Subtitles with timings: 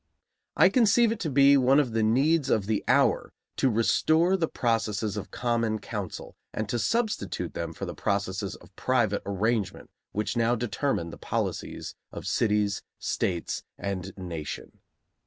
[0.57, 4.47] I conceive it to be one of the needs of the hour to restore the
[4.47, 10.35] processes of common counsel, and to substitute them for the processes of private arrangement which
[10.35, 14.79] now determine the policies of cities, states, and nation.